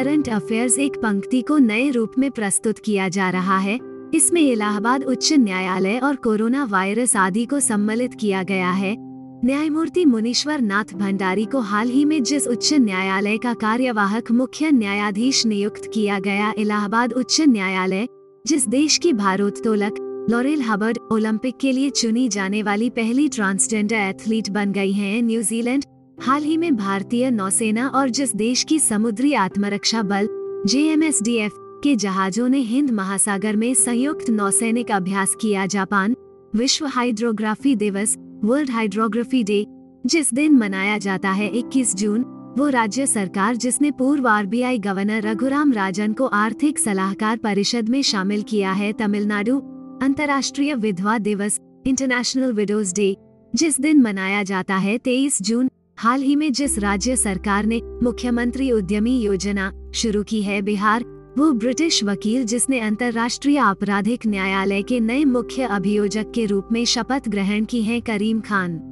Current 0.00 0.28
affairs 0.28 0.78
एक 0.78 0.96
पंक्ति 0.96 1.40
को 1.42 1.58
नए 1.58 1.90
रूप 1.90 2.12
में 2.18 2.30
प्रस्तुत 2.30 2.78
किया 2.78 3.08
जा 3.08 3.30
रहा 3.30 3.58
है। 3.58 3.78
इसमें 4.14 4.40
इलाहाबाद 4.42 5.04
उच्च 5.04 5.32
न्यायालय 5.32 5.98
और 5.98 6.16
कोरोना 6.16 6.64
वायरस 6.64 7.16
आदि 7.16 7.44
को 7.46 7.60
सम्मिलित 7.60 8.14
किया 8.14 8.42
गया 8.42 8.70
है। 8.70 8.94
न्यायमूर्ति 9.44 10.04
मुनीश्वर 10.04 10.60
नाथ 10.60 10.94
भंडारी 10.94 11.44
को 11.44 11.60
हाल 11.60 11.88
ही 11.88 12.04
में 12.04 12.22
जिस 12.22 12.46
उच्च 12.46 12.72
न्यायालय 12.74 13.38
का 13.38 13.54
कार्यवाहक 13.54 14.30
मुख्य 14.30 14.70
न्यायाधीश 14.70 15.46
नियुक्त 15.46 15.90
किया 15.94 16.18
गया 16.18 16.52
इलाहाबाद 16.58 17.12
उच्च 17.12 17.40
न्यायालय, 17.40 18.06
जिस 18.46 18.68
देश 18.68 18.98
की 18.98 19.12
भारोत्तोलक, 19.12 20.26
लॉरेल 20.30 20.62
हबर्ड 20.62 20.98
ओलंपिक 21.12 21.58
के 21.60 21.72
लिए 21.72 21.90
चुनी 21.90 22.28
जाने 22.28 22.62
वाली 22.62 22.90
पहली 22.90 23.28
ट्रांसजेंडर 23.28 23.96
एथलीट 23.96 24.50
बन 24.50 24.72
गई 24.72 24.92
हैं, 24.92 25.22
न्यूजीलैंड 25.22 25.84
हाल 26.22 26.42
ही 26.42 26.56
में 26.56 26.76
भारतीय 26.76 27.30
नौसेना 27.30 27.88
और 27.88 28.08
जिस 28.08 28.36
देश 28.36 28.62
की 28.62 28.78
समुद्री 28.78 29.32
आत्मरक्षा 29.32 30.02
बल 30.02 30.28
JMSDF 30.68 31.50
के 31.84 31.96
जहाजों 31.96 32.48
ने 32.48 32.58
हिंद 32.58 32.90
महासागर 32.90 33.56
में 33.56 33.74
संयुक्त 33.74 34.30
नौसैनिक 34.30 34.90
अभ्यास 34.90 35.34
किया, 35.40 35.66
जापान, 35.66 36.16
विश्व 36.56 36.86
हाइड्रोग्राफी 36.86 37.76
दिवस, 37.76 38.16
वर्ल्ड 38.44 38.70
हाइड्रोग्राफी 38.70 39.42
डे, 39.44 39.66
जिस 40.06 40.34
दिन 40.34 40.54
मनाया 40.54 40.98
जाता 40.98 41.30
है 41.30 41.50
21 41.52 41.94
जून, 41.94 42.24
वो 42.58 42.68
राज्य 42.68 43.06
सरकार 43.06 43.56
जिसने 43.56 43.90
पूर्व 43.90 44.28
आरबीआई 44.28 44.78
गवर्नर 44.78 45.22
रघुराम 45.22 45.72
राजन 45.72 46.12
को 46.12 46.26
आर्थिक 46.26 46.78
सलाहकार 46.78 47.36
परिषद 47.36 47.88
में 47.88 48.02
शामिल 48.02 48.42
किया 48.42 48.72
है, 48.72 48.92
तमिलनाडु, 48.92 49.58
अंतर्राष्ट्रीय 50.02 50.74
विधवा 50.74 51.18
दिवस, 51.18 51.58
इंटरनेशनल 51.86 52.52
विडोज 52.52 52.94
डे, 52.94 53.16
जिस 53.54 53.80
दिन 53.80 54.00
मनाया 54.00 54.42
जाता 54.42 54.76
है 54.76 54.98
23 54.98 55.42
जून 55.42 55.70
हाल 56.00 56.22
ही 56.22 56.36
में 56.36 56.52
जिस 56.52 56.78
राज्य 56.78 57.16
सरकार 57.16 57.66
ने 57.66 57.80
मुख्यमंत्री 58.02 58.70
उद्यमी 58.72 59.20
योजना 59.20 59.72
शुरू 59.94 60.22
की 60.22 60.42
है 60.42 60.62
बिहार, 60.62 61.04
वो 61.38 61.52
ब्रिटिश 61.52 62.04
वकील 62.04 62.44
जिसने 62.44 62.80
अंतर्राष्ट्रीय 62.80 63.58
आपराधिक 63.58 64.26
न्यायालय 64.26 64.82
के 64.82 65.00
नए 65.00 65.24
मुख्य 65.24 65.62
अभियोजक 65.62 66.32
के 66.34 66.46
रूप 66.46 66.68
में 66.72 66.84
शपथ 66.84 67.28
ग्रहण 67.28 67.64
की 67.64 67.82
है 67.82 68.00
करीम 68.00 68.40
खान। 68.40 68.89